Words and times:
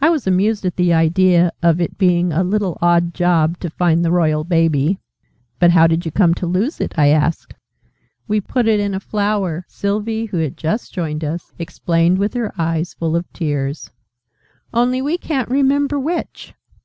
I 0.00 0.10
was 0.10 0.28
amused 0.28 0.64
at 0.64 0.76
the 0.76 0.94
idea 0.94 1.50
of 1.60 1.80
its 1.80 1.94
being 1.94 2.32
a 2.32 2.44
'little 2.44 2.78
odd 2.80 3.12
job' 3.12 3.58
to 3.58 3.68
find 3.68 4.04
the 4.04 4.12
Royal 4.12 4.44
Baby. 4.44 5.00
"But 5.58 5.72
how 5.72 5.88
did 5.88 6.04
you 6.06 6.12
come 6.12 6.34
to 6.34 6.46
lose 6.46 6.80
it?" 6.80 6.94
I 6.96 7.08
asked. 7.08 7.54
"We 8.28 8.40
put 8.40 8.68
it 8.68 8.78
in 8.78 8.94
a 8.94 9.00
flower," 9.00 9.64
Sylvie, 9.66 10.26
who 10.26 10.36
had 10.36 10.56
just 10.56 10.94
joined 10.94 11.24
us, 11.24 11.52
explained 11.58 12.18
with 12.18 12.34
her 12.34 12.52
eyes 12.58 12.94
full 12.94 13.16
of 13.16 13.26
tears. 13.32 13.90
"Only 14.72 15.02
we 15.02 15.18
ca'n't 15.18 15.48
remember 15.50 15.98
which!" 15.98 16.54